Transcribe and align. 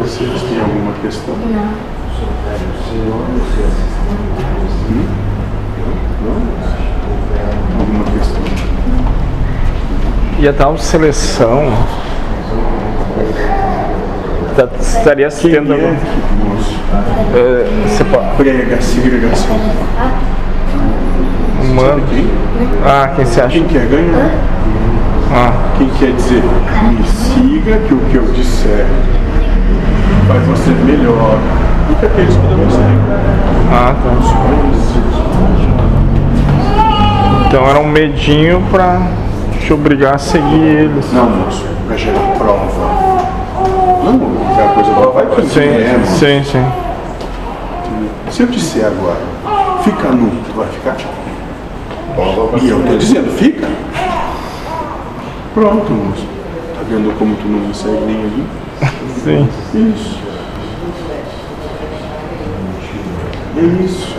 Vocês 0.00 0.42
têm 0.42 0.60
alguma 0.60 0.92
questão? 1.02 1.34
Não. 1.34 1.88
Hum? 4.90 5.06
Não? 6.24 6.36
Alguma 7.80 8.04
questão? 8.04 8.42
E 10.38 10.48
a 10.48 10.52
tal 10.52 10.78
seleção 10.78 11.72
tá- 14.56 14.68
estaria 14.80 15.28
Quem 15.28 15.50
tendo. 15.50 15.74
é, 15.74 15.76
moço? 15.76 16.74
eh, 17.34 17.66
você 17.86 18.04
pode- 18.04 18.28
Prega 18.36 18.80
segregação. 18.80 19.56
Mano. 21.74 22.00
Sabe 22.00 22.02
quem? 22.10 22.26
Ah, 22.86 23.12
quem 23.14 23.24
você 23.24 23.40
acha? 23.40 23.48
Quem 23.50 23.64
quer 23.64 23.86
ganhar? 23.86 24.30
Ah, 25.32 25.52
Quem 25.76 25.88
quer 25.90 26.12
dizer, 26.12 26.42
me 26.42 27.04
siga 27.06 27.78
que 27.86 27.94
o 27.94 27.98
que 28.10 28.16
eu 28.16 28.24
disser 28.32 28.86
faz 30.26 30.46
você 30.46 30.70
melhor 30.84 31.38
do 31.88 31.94
que 32.00 32.06
aqueles 32.06 32.34
que 32.34 32.42
não 32.46 32.58
me 32.58 32.70
seguem. 32.70 32.98
ah 33.72 33.94
tá. 34.02 34.10
Então 37.46 37.66
era 37.66 37.78
um 37.80 37.88
medinho 37.88 38.62
pra 38.70 39.00
te 39.60 39.72
obrigar 39.72 40.14
a 40.16 40.18
seguir 40.18 40.60
eles. 40.62 41.12
Não, 41.12 41.30
moço, 41.30 41.64
pra 41.86 41.96
gerar 41.96 42.20
prova. 42.36 43.18
Não, 44.04 44.58
é 44.58 44.64
a 44.64 44.68
coisa 44.74 44.90
lá 44.90 45.06
vai 45.12 45.26
pra 45.26 45.44
Sim, 45.44 45.60
é, 45.60 45.96
moço. 45.98 46.12
sim, 46.16 46.42
sim. 46.44 46.64
Se 48.30 48.42
eu 48.42 48.46
disser 48.48 48.84
agora, 48.86 49.16
fica 49.82 50.08
nu, 50.10 50.30
tu 50.46 50.56
vai 50.56 50.66
ficar? 50.68 50.96
E 52.60 52.68
eu 52.68 52.82
tô 52.84 52.96
dizendo, 52.96 53.30
fica. 53.32 53.66
Pronto, 55.54 55.90
moço. 55.90 56.26
Tá 56.74 56.82
vendo 56.88 57.16
como 57.18 57.34
tu 57.36 57.48
não 57.48 57.60
me 57.68 57.74
segue 57.74 58.00
nem 58.06 58.16
ali? 58.16 58.44
Sim. 59.24 59.48
Isso. 59.74 60.18
É 63.56 63.84
isso. 63.84 64.16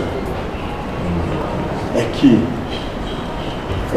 É 1.96 2.06
que 2.12 2.42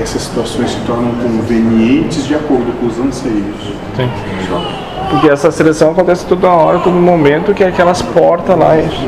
essas 0.02 0.22
situações 0.24 0.72
se 0.72 0.80
tornam 0.82 1.12
convenientes 1.16 2.26
de 2.26 2.36
acordo 2.36 2.72
com 2.80 2.88
os 2.88 3.00
anseios. 3.00 3.56
sim. 3.96 4.10
Só. 4.50 4.84
Porque 5.10 5.30
essa 5.30 5.52
seleção 5.52 5.92
acontece 5.92 6.26
toda 6.26 6.50
hora, 6.50 6.80
todo 6.80 6.94
momento, 6.94 7.54
que 7.54 7.64
é 7.64 7.68
aquelas 7.68 8.02
portas 8.02 8.58
lá. 8.58 8.78
Isso. 8.80 9.06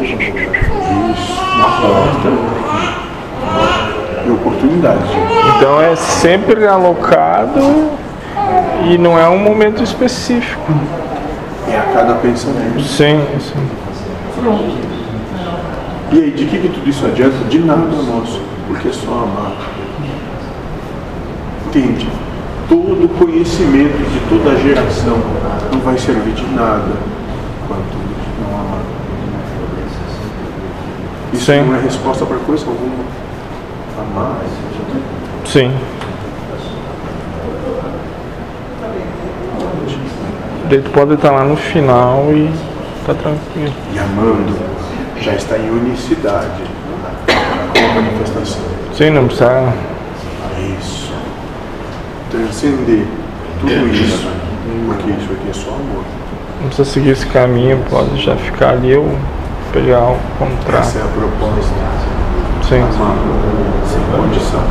Uma 1.55 1.69
porta 1.81 2.29
e 4.25 4.31
oportunidade. 4.31 5.03
Então 5.57 5.81
é 5.81 5.95
sempre 5.95 6.67
alocado 6.67 7.89
e 8.83 8.97
não 8.97 9.17
é 9.17 9.27
um 9.27 9.39
momento 9.39 9.81
específico. 9.81 10.71
É 11.67 11.77
a 11.77 11.93
cada 11.93 12.15
pensamento. 12.15 12.81
Sim, 12.81 13.19
sim. 13.39 13.67
E 16.11 16.19
aí, 16.19 16.31
de 16.31 16.45
que, 16.45 16.59
que 16.59 16.69
tudo 16.69 16.89
isso 16.89 17.05
adianta? 17.05 17.37
De 17.49 17.59
nada, 17.59 17.81
moço. 17.81 18.41
Porque 18.67 18.87
é 18.87 18.91
só 18.91 19.11
amar. 19.11 19.53
Entende? 21.67 22.07
Todo 22.69 23.09
conhecimento 23.19 23.97
de 23.97 24.19
toda 24.29 24.57
geração 24.59 25.17
não 25.71 25.79
vai 25.81 25.97
servir 25.97 26.33
de 26.33 26.45
nada 26.55 26.93
quanto 27.67 27.97
não 28.41 28.59
amar. 28.59 28.81
Isso 31.33 31.45
Sim. 31.45 31.63
não 31.65 31.75
é 31.75 31.81
resposta 31.81 32.25
para 32.25 32.37
coisa 32.37 32.65
alguma. 32.65 33.03
Amar. 33.99 34.37
Sim. 35.45 35.71
Tu 40.69 40.89
pode 40.91 41.13
estar 41.13 41.31
lá 41.31 41.43
no 41.43 41.55
final 41.55 42.25
e 42.31 42.51
tá 43.05 43.13
tranquilo. 43.13 43.73
E 43.93 43.99
amando 43.99 44.55
já 45.21 45.33
está 45.33 45.57
em 45.57 45.69
unicidade 45.69 46.63
com 47.27 47.85
a 47.85 48.01
manifestação. 48.01 48.61
Sim, 48.93 49.09
não 49.11 49.27
precisa. 49.27 49.73
Isso. 50.79 51.13
Transcender 52.31 53.05
tudo 53.59 53.87
isso. 53.93 54.27
Porque 54.87 55.11
isso 55.11 55.31
aqui 55.31 55.49
é 55.49 55.53
só 55.53 55.69
amor. 55.71 56.03
Não 56.61 56.67
precisa 56.67 56.89
seguir 56.89 57.09
esse 57.11 57.25
caminho, 57.27 57.83
pode 57.89 58.21
já 58.23 58.35
ficar 58.35 58.71
ali 58.71 58.95
ou 58.95 59.15
pegar 59.71 60.01
o 60.01 60.13
Essa 60.13 60.21
contrário. 60.39 60.99
é 60.99 61.01
a 61.01 61.07
proposta. 61.07 61.73
Sim. 62.67 62.81
Amar 62.81 63.15
sem 63.85 64.01
condição. 64.17 64.63